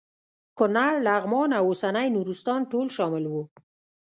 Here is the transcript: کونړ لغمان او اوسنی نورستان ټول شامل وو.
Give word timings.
کونړ 0.57 0.91
لغمان 1.07 1.49
او 1.59 1.63
اوسنی 1.69 2.07
نورستان 2.15 2.61
ټول 2.71 2.87
شامل 2.97 3.23
وو. 3.31 3.43